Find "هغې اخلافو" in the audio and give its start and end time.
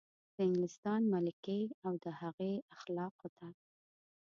2.21-3.27